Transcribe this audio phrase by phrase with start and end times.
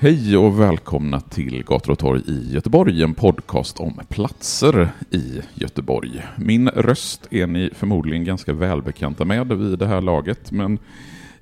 [0.00, 6.22] Hej och välkomna till Gator och torg i Göteborg, en podcast om platser i Göteborg.
[6.36, 10.78] Min röst är ni förmodligen ganska välbekanta med vid det här laget, men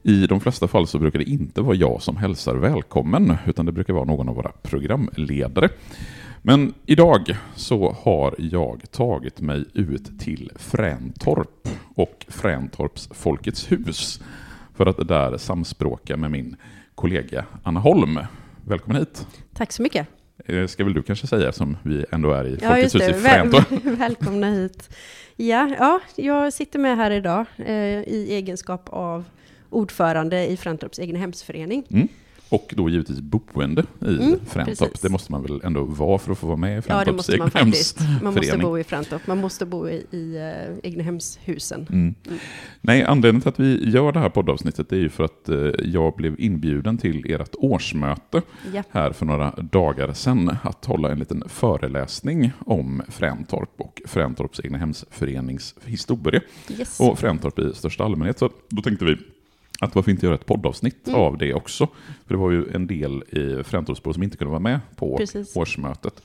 [0.02, 3.72] i de flesta fall så brukar det inte vara jag som hälsar välkommen, utan det
[3.72, 5.68] brukar vara någon av våra programledare.
[6.42, 14.20] Men idag så har jag tagit mig ut till Fräntorp och Fräntorps Folkets hus
[14.74, 16.56] för att där samspråka med min
[16.94, 18.18] kollega Anna Holm.
[18.68, 19.26] Välkommen hit.
[19.54, 20.06] Tack så mycket.
[20.46, 23.12] Eh, Ska väl du kanske säga som vi ändå är i Ja, Folkets hus i
[23.12, 23.70] Fräntorp.
[23.70, 24.90] Väl, välkomna hit.
[25.36, 29.24] Ja, ja, jag sitter med här idag eh, i egenskap av
[29.70, 31.84] ordförande i Fräntorps egnahemsförening.
[31.90, 32.08] Mm.
[32.48, 34.78] Och då givetvis boende i Mm, Fräntorp.
[34.78, 35.00] precis.
[35.00, 37.16] Det måste man väl ändå vara för att få vara med i Ja, det Fräntorps
[37.16, 38.00] måste man faktiskt.
[38.22, 39.26] Man måste bo i Fräntorp.
[39.26, 41.86] Man måste bo i, i eh, egnahemshusen.
[41.90, 42.14] Mm.
[42.80, 46.14] Nej, anledningen till att vi gör det här poddavsnittet är ju för att eh, jag
[46.16, 48.42] blev inbjuden till ert årsmöte
[48.74, 54.60] Ja, här för några dagar sedan att hålla en liten föreläsning om Fräntorp och Fräntorps
[54.60, 56.40] egnahemsförenings historia
[56.78, 57.00] yes.
[57.00, 58.38] och Fräntorp i största allmänhet.
[58.38, 59.16] Så då tänkte vi
[59.80, 61.20] att varför inte göra ett poddavsnitt Mm.
[61.20, 61.86] av det också?
[62.26, 65.56] För det var ju en del i Fräntorpsbor som inte kunde vara med på Precis.
[65.56, 66.22] årsmötet.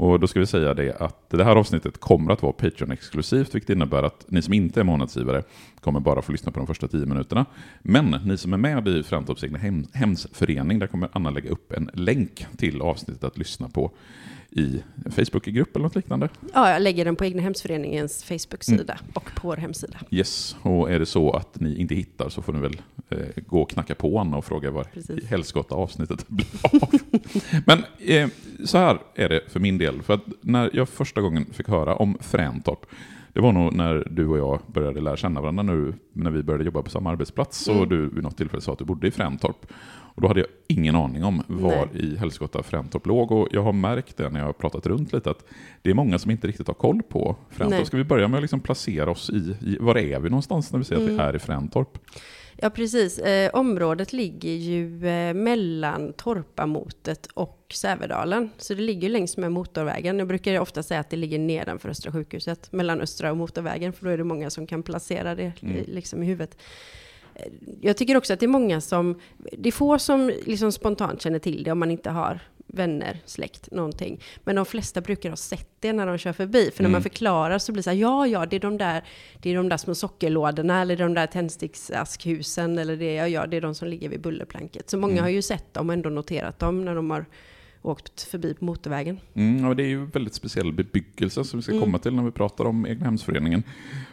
[0.00, 3.70] Och då ska vi säga det att det här avsnittet kommer att vara Patreon-exklusivt, vilket
[3.70, 5.42] innebär att ni som inte är månadsgivare
[5.80, 7.46] kommer bara få lyssna på de första tio minuterna.
[7.82, 11.72] Men ni som är med i Fräntorps egna hem, hemsförening, där kommer Anna lägga upp
[11.72, 13.90] en länk till avsnittet att lyssna på
[14.50, 16.28] i en Facebookgrupp eller något liknande.
[16.54, 19.12] Ja, jag lägger den på egnahemsföreningens Facebook-sida Mm.
[19.14, 19.98] och på vår hemsida.
[20.10, 22.82] Yes, och är det så att ni inte hittar så får ni väl
[23.46, 25.24] gå och knacka på Anna och fråga var Precis.
[25.24, 26.46] i helskotta avsnittet blir
[26.82, 26.88] av.
[27.66, 28.28] Men eh,
[28.64, 31.96] så här är det för min del, för att när jag första gången fick höra
[31.96, 32.86] om Fräntorp,
[33.32, 36.64] det var nog när du och jag började lära känna varandra nu, när vi började
[36.64, 37.88] jobba på samma arbetsplats, och Mm.
[37.88, 39.66] du vid något tillfälle sa att du bodde i Fräntorp.
[40.20, 42.04] Och då hade jag ingen aning om var Nej.
[42.04, 45.30] i helskotta Fräntorp låg, och jag har märkt det när jag har pratat runt lite,
[45.30, 45.44] att
[45.82, 47.78] det är många som inte riktigt har koll på Fräntorp.
[47.78, 47.86] Nej.
[47.86, 50.78] Ska vi börja med att liksom placera oss i, i, var är vi någonstans när
[50.78, 51.26] vi säger att vi Mm.
[51.26, 51.98] är i Fräntorp?
[52.62, 53.18] Ja, precis.
[53.18, 58.50] Eh, området ligger ju eh, mellan Torpamotet och Sävedalen.
[58.56, 60.18] Så det ligger längs med motorvägen.
[60.18, 64.04] Jag brukar ofta säga att det ligger nedanför Östra sjukhuset, mellan Östra och motorvägen, för
[64.06, 65.76] då är det många som kan placera det Mm.
[65.76, 66.56] eh, liksom i huvudet.
[67.80, 69.20] Jag tycker också att det är många som,
[69.52, 72.40] det är få som liksom spontant känner till det om man inte har
[72.72, 74.20] vänner, släkt, någonting.
[74.44, 76.70] Men de flesta brukar ha sett det när de kör förbi.
[76.74, 76.92] För när Mm.
[76.92, 79.04] man förklarar så blir det så här, ja, ja, det är de där,
[79.42, 83.56] det är de där små sockerlådorna, eller de där tändsticksaskhusen, eller det, ja, ja, det
[83.56, 84.90] är de som ligger vid bullerplanket.
[84.90, 85.22] Så många Mm.
[85.24, 87.24] har ju sett dem och ändå noterat dem när de har
[87.82, 89.20] åkt förbi på motorvägen.
[89.34, 91.84] Mm, ja, det är ju väldigt speciell bebyggelse som vi ska Mm.
[91.84, 93.62] komma till när vi pratar om egnahemsföreningen.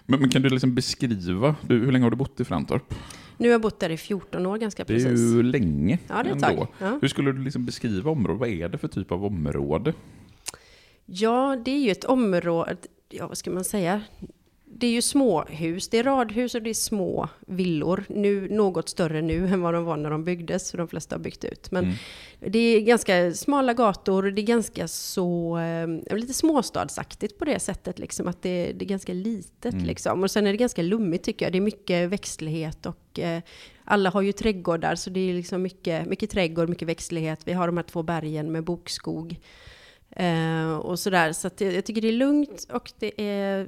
[0.05, 2.93] Men, men kan du liksom beskriva, du, hur länge har du bott i Fräntorp?
[3.37, 5.19] Nu har jag bott där i 14 år ganska Det är precis.
[5.19, 6.47] ju länge Ja, det är ändå.
[6.47, 6.67] tag.
[6.79, 6.97] Ja.
[7.01, 8.39] Hur skulle du liksom beskriva området?
[8.39, 9.93] Vad är det för typ av område?
[11.05, 12.77] Ja, det är ju ett område,
[13.09, 14.01] ja vad ska man säga?
[14.79, 18.03] Det är ju småhus, det är radhus och det är små villor.
[18.09, 21.19] Nu något större nu än vad de var när de byggdes, för de flesta har
[21.19, 21.71] byggt ut.
[21.71, 21.95] Men Mm.
[22.39, 27.99] det är ganska smala gator, det är ganska så, eh, lite småstadsaktigt på det sättet
[27.99, 29.85] liksom, att det, det är ganska litet Mm.
[29.85, 30.23] liksom.
[30.23, 33.41] Och sen är det ganska lummigt tycker jag, det är mycket växtlighet och eh,
[33.83, 37.39] alla har ju trädgårdar, så det är liksom mycket, mycket trädgård, mycket växtlighet.
[37.45, 39.39] Vi har de här två bergen med bokskog.
[40.09, 41.33] Eh, och sådär.
[41.33, 43.67] Så jag, jag tycker det är lugnt och det är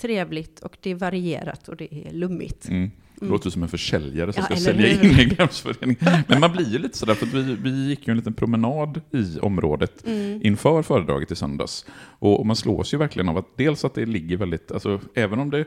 [0.00, 2.68] trevligt och det är varierat och det är lummigt.
[2.68, 2.90] Mm.
[3.14, 3.32] Det Mm.
[3.32, 5.04] låter som en försäljare som Ja, ska sälja hur?
[5.12, 5.96] in egnahemsföreningen.
[6.28, 9.00] Men man blir ju lite sådär, för att vi, vi gick ju en liten promenad
[9.10, 10.40] i området Mm.
[10.44, 11.86] inför föredraget i söndags.
[12.18, 15.38] Och, och man slås ju verkligen av att dels att det ligger väldigt, alltså även
[15.38, 15.64] om det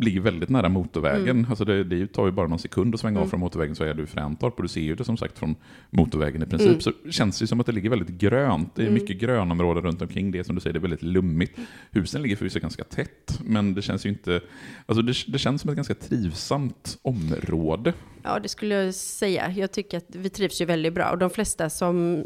[0.00, 1.28] ligger väldigt nära motorvägen.
[1.28, 1.46] Mm.
[1.50, 3.30] Alltså det, det tar ju bara någon sekund att svänga av Mm.
[3.30, 5.54] från motorvägen så är du i Fräntorp och du ser ju det som sagt från
[5.90, 6.68] motorvägen i princip.
[6.68, 6.80] Mm.
[6.80, 8.74] Så känns det som att det ligger väldigt grönt.
[8.74, 8.94] Det är Mm.
[9.02, 11.58] mycket grönområden runt omkring det som du säger, det är väldigt lummigt.
[11.90, 14.40] Husen ligger förvisso ganska tätt, men det känns ju inte...
[14.86, 17.92] Alltså det, det känns som ett ganska trivsamt område.
[18.22, 19.50] Ja, det skulle jag säga.
[19.56, 21.10] Jag tycker att vi trivs ju väldigt bra.
[21.10, 22.24] Och de flesta som,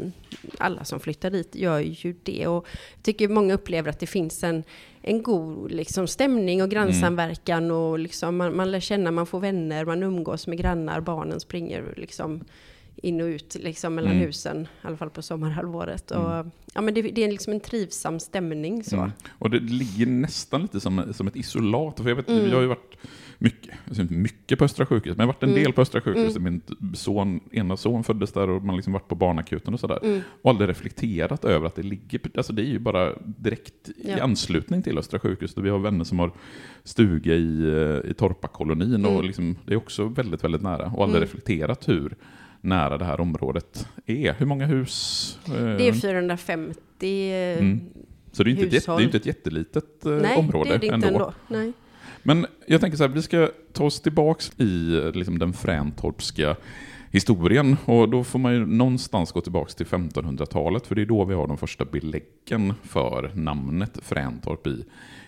[0.57, 2.47] alla som flyttar dit gör ju det.
[2.47, 4.63] Och jag tycker många upplever att det finns en,
[5.05, 7.71] en god liksom, stämning och grannsamverkan.
[7.71, 11.93] Och liksom, man, man lär känna, man får vänner, man umgås med grannar, barnen springer
[11.97, 12.41] liksom
[12.95, 14.25] in och ut liksom, mellan Mm.
[14.25, 14.61] husen.
[14.83, 16.11] I alla fall på sommarhalvåret.
[16.11, 16.23] Mm.
[16.25, 18.83] Och, ja, men det, det är liksom en trivsam stämning.
[18.83, 18.95] Så.
[18.95, 19.11] Mm.
[19.39, 21.99] Och det ligger nästan lite som, som ett isolat.
[21.99, 22.45] För jag vet, Mm.
[22.47, 22.97] Jag har ju varit
[23.43, 25.63] mycket, alltså inte mycket på Östra sjukhus, men jag har varit en Mm.
[25.63, 26.35] del på Östra sjukhus.
[26.35, 26.61] Mm.
[26.79, 29.99] Min son, ena son föddes där och man liksom varit på barnakuten och sådär.
[30.03, 30.21] Mm.
[30.41, 34.23] Och aldrig reflekterat över att det ligger, alltså det är ju bara direkt i Ja.
[34.23, 35.53] anslutning till Östra sjukhus.
[35.53, 36.31] Där vi har vänner som har
[36.83, 39.25] stuga i, eh, i Torpakolonin och Mm.
[39.25, 40.85] liksom, det är också väldigt, väldigt nära.
[40.85, 41.21] Och aldrig Mm.
[41.21, 42.15] reflekterat hur
[42.61, 44.33] nära det här området är.
[44.33, 45.39] Hur många hus?
[45.47, 47.79] eh, Det är 450 Mm.
[48.31, 50.75] Så det är inte, ett, jätte- det är inte ett jättelitet eh, Nej, område det
[50.75, 51.07] är det inte ändå.
[51.19, 51.33] ändå.
[51.47, 51.73] Nej.
[52.23, 56.55] Men jag tänker så här, vi ska ta oss tillbaks i liksom, den fräntorpska
[57.11, 57.77] historien.
[57.85, 61.33] Och då får man ju någonstans gå tillbaka till 1500-talet, för det är då vi
[61.33, 64.85] har de första beläggen för namnet Fräntorp i,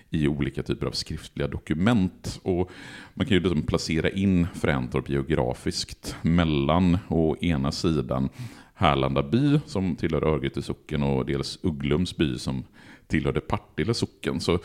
[0.09, 2.39] i olika typer av skriftliga dokument.
[2.43, 2.71] Och
[3.13, 8.29] man kan ju liksom placera in Fräntorp geografiskt mellan å ena sidan
[8.77, 12.63] Härlanda by som tillhör Örgryte socken och dels Ugglums by som
[13.07, 14.39] tillhörde Partille socken.
[14.39, 14.59] Så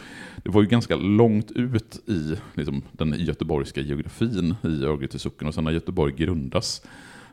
[0.45, 5.49] det var ju ganska långt ut i liksom, den göteborgska geografin i Örgryte socken.
[5.49, 6.83] Och sen när Göteborg grundas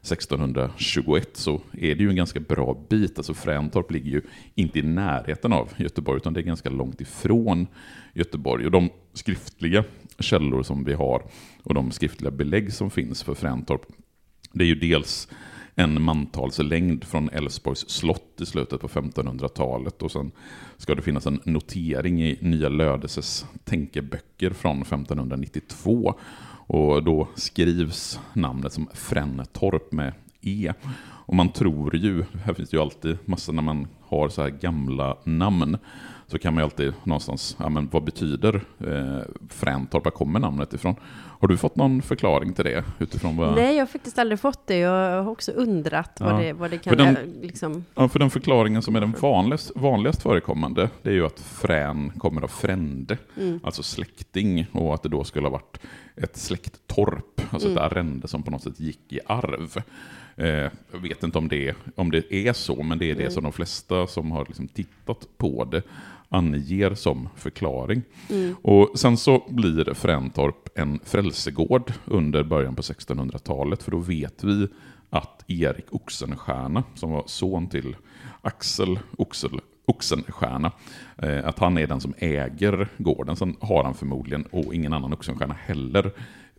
[0.02, 3.18] 1621 så är det ju en ganska bra bit.
[3.18, 4.22] Alltså Fräntorp ligger ju
[4.56, 7.68] inte i närheten av Göteborg utan det är ganska långt ifrån
[8.14, 8.66] Göteborg.
[8.66, 9.84] Och de skriftliga
[10.20, 11.24] källor som vi har
[11.64, 13.82] och de skriftliga belägg som finns för Fräntorp
[14.52, 15.28] det är ju dels
[15.80, 20.32] en mantalslängd från Älvsborgs slott i slutet på 1500-talet och sen
[20.78, 26.14] ska det finnas en notering i Nya Lödeses tänkeböcker från 1592
[26.68, 30.74] och då skrivs namnet som Frännetorp med E.
[31.00, 34.50] Och man tror ju, här finns det ju alltid massor när man har så här
[34.50, 35.78] gamla namn,
[36.28, 38.56] så kan man ju alltid någonstans, ja men vad betyder
[38.88, 40.96] eh, Fräntorp, var kommer namnet ifrån?
[41.40, 42.84] Har du fått någon förklaring till det?
[43.00, 43.56] Utifrån vad...
[43.56, 44.78] Nej, jag har faktiskt aldrig fått det.
[44.78, 46.38] Jag har också undrat vad, Ja.
[46.38, 46.98] det, vad det För kan...
[46.98, 51.14] den- äh, liksom, Ja, för den förklaringen som är den vanligast, vanligast förekommande, det är
[51.14, 55.52] ju att frän kommer av frände, mm, alltså släkting, och att det då skulle ha
[55.52, 55.78] varit
[56.16, 57.78] ett släkttorp, alltså Mm.
[57.78, 59.78] ett arrende som på något sätt gick i arv.
[60.36, 60.48] Eh,
[60.92, 63.34] jag vet inte om det, om det är så, men det är det Mm.
[63.34, 65.82] som de flesta som har liksom tittat på det
[66.30, 68.02] anger som förklaring.
[68.30, 74.44] mm, Och sen så blir Fräntorp en frälsegård under början på 1600-talet, för då vet
[74.44, 74.68] vi
[75.10, 77.96] att Erik Oxenstierna, som var son till
[78.42, 80.72] Axel Oxel, Oxenstierna,
[81.18, 83.36] eh, att han är den som äger gården.
[83.36, 86.12] Sen har han förmodligen, och ingen annan Oxenstierna heller,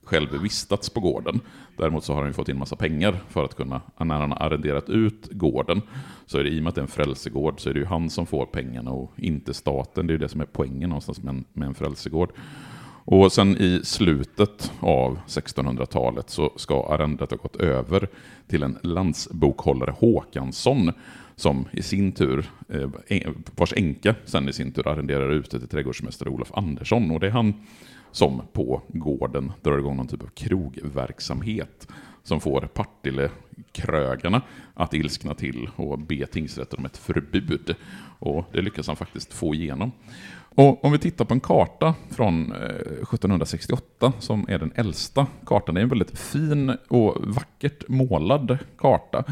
[0.08, 1.40] själv vistats på gården.
[1.76, 4.38] Däremot så har han ju fått in massa pengar för att kunna, när han har
[4.46, 5.82] arrenderat ut gården,
[6.26, 7.86] så är det i och med att det är en frälsegård så är det ju
[7.86, 10.06] han som får pengarna och inte staten.
[10.06, 12.32] Det är ju det som är poängen någonstans med en, med en frälsegård.
[13.10, 18.08] Och sen i slutet av 1600-talet så ska arrendet ha gått över
[18.46, 20.92] till en landsbokhållare Håkansson
[21.36, 25.68] som i sin tur, eh, vars änka sen i sin tur arrenderar ut det till
[25.68, 27.10] trädgårdsmästare Olof Andersson.
[27.10, 27.54] Och det är han
[28.12, 31.88] som på gården drar igång någon typ av krogverksamhet
[32.22, 34.42] som får Partille-krögarna
[34.74, 37.74] att ilskna till och be tingsrätten om ett förbud.
[38.18, 39.92] Och det lyckas han faktiskt få igenom.
[40.58, 45.74] Och om vi tittar på en karta från eh, 1768 som är den äldsta kartan,
[45.74, 49.24] det är en väldigt fin och vackert målad karta,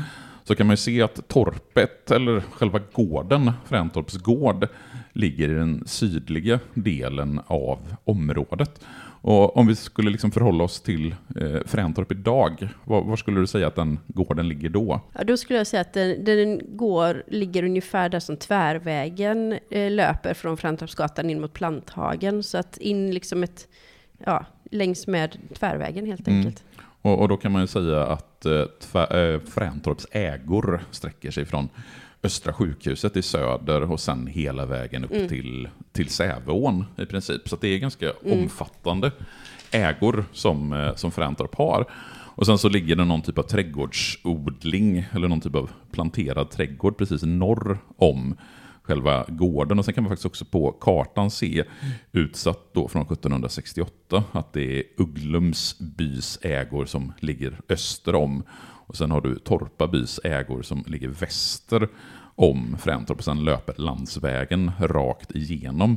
[0.47, 4.69] så kan man ju se att torpet, eller själva gården, Fräntorps gård,
[5.13, 8.81] ligger i den sydliga delen av området.
[9.21, 13.47] Och om vi skulle liksom förhålla oss till eh, Fräntorp idag, var, var skulle du
[13.47, 15.01] säga att den gården ligger då?
[15.13, 19.91] ja, då skulle jag säga att den, den går, ligger ungefär där som tvärvägen eh,
[19.91, 22.43] löper från Frantorpsgatan in mot Planthagen.
[22.43, 23.69] Så att in liksom ett,
[24.25, 26.53] ja, längs med tvärvägen helt Mm.
[27.07, 31.45] Och, och då kan man ju säga att eh, tvär, eh, Fräntorps ägor sträcker sig
[31.45, 31.69] från
[32.23, 35.29] Östra sjukhuset i söder och sen hela vägen upp Mm.
[35.29, 37.49] till, till Säveån i princip.
[37.49, 38.39] Så det är ganska Mm.
[38.39, 39.11] omfattande
[39.71, 41.85] ägor som, eh, som Fräntorp har.
[42.37, 46.99] Och sen så ligger det någon typ av trädgårdsodling eller någon typ av planterad trädgård
[46.99, 48.37] precis norr om
[48.87, 49.79] själva gården.
[49.79, 51.65] Och sen kan man faktiskt också på kartan se,
[52.13, 58.43] utsatt då från 1768, att det är Ugglums bys ägor som ligger öster om.
[58.87, 61.89] Och sen har du Torpa bys ägor som ligger väster
[62.37, 65.97] om Fräntorp och sen löper landsvägen rakt igenom.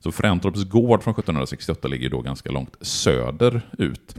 [0.00, 4.16] Så Fräntorps gård från 1768 ligger då ganska långt söderut.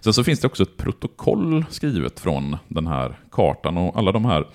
[0.00, 4.24] Sen så finns det också ett protokoll skrivet från den här kartan och alla de
[4.24, 4.46] här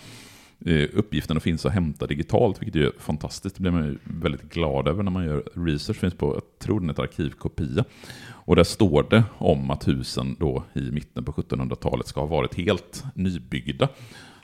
[0.65, 3.55] Eh, uppgifterna finns att hämta digitalt, vilket är fantastiskt.
[3.55, 5.97] Det blir man väldigt glad över när man gör research.
[5.97, 7.85] finns på, jag tror den är ett arkivkopia.
[8.29, 12.55] Och där står det om att husen då i mitten på 1700-talet ska ha varit
[12.55, 13.89] helt nybyggda.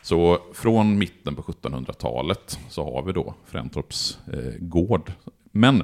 [0.01, 5.11] Så från mitten på 1700-talet så har vi då Fräntorps eh, gård.
[5.51, 5.83] Men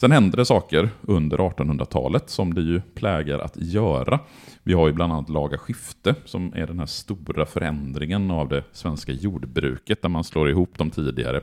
[0.00, 4.20] sen hände det saker under 1800-talet som det ju plägar att göra.
[4.62, 8.64] Vi har ju bland annat laga skifte som är den här stora förändringen av det
[8.72, 11.40] svenska jordbruket där man slår ihop de tidigare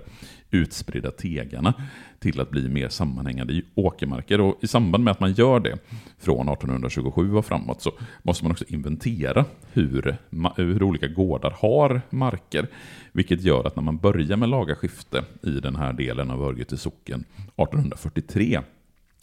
[0.51, 1.73] utspridda tegarna
[2.19, 4.41] till att bli mer sammanhängande åkermarker.
[4.41, 5.77] Och I samband med att man gör det
[6.19, 7.91] från 1827 och framåt så
[8.23, 10.17] måste man också inventera hur,
[10.55, 12.67] hur olika gårdar har marker.
[13.11, 16.77] Vilket gör att när man börjar med laga skifte i den här delen av Örgryte
[16.77, 18.61] socken 1843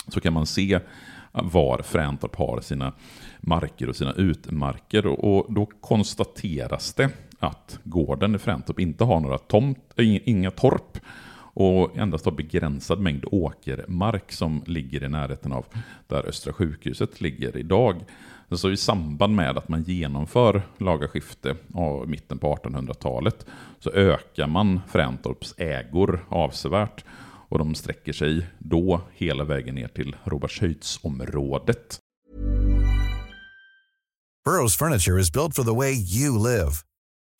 [0.09, 0.81] så kan man se
[1.33, 2.93] var Fräntorp har sina
[3.41, 5.07] marker och sina utmarker.
[5.07, 7.11] Och då konstateras det
[7.43, 10.99] att gården i Fräntorp inte har några tomt, eh, inga torp
[11.55, 15.67] och endast har begränsad mängd åkermark som ligger i närheten av
[16.07, 18.05] där Östra sjukhuset ligger idag.
[18.51, 23.47] Så i samband med att man genomför lagaskifte av mitten på 1800-talet
[23.79, 27.05] så ökar man Fräntorps ägor avsevärt
[27.49, 31.99] och de sträcker sig då hela vägen ner till Robertshöjdsområdet.
[34.45, 36.73] Burrows furniture is built for the way you live.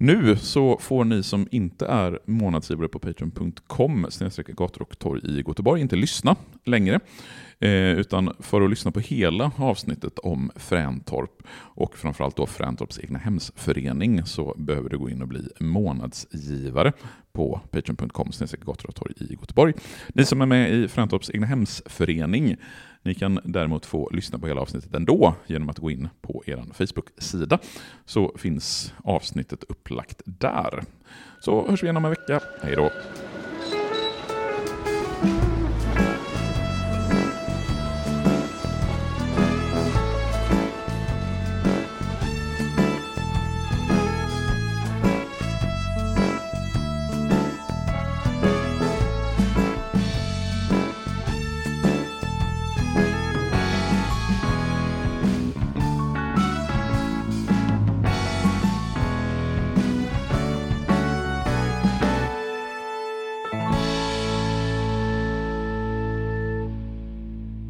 [0.00, 4.06] Nu så får ni som inte är månadsgivare på patreon.com
[4.46, 7.00] gator och torg i Göteborg inte lyssna längre.
[7.58, 13.18] Eh, utan för att lyssna på hela avsnittet om Fräntorp och framförallt då Fräntorps egna
[13.18, 16.92] hemsförening så behöver du gå in och bli månadsgivare
[17.38, 18.30] på patreon.com
[18.66, 19.74] gator i Göteborg.
[20.14, 22.56] Ni som är med i Fräntorps egnahemsförening
[23.02, 26.64] ni kan däremot få lyssna på hela avsnittet ändå genom att gå in på er
[26.72, 27.58] Facebook-sida.
[28.04, 30.82] Så finns avsnittet upplagt där.
[31.40, 32.40] Så hörs vi igen om en vecka.
[32.62, 32.90] Hej då!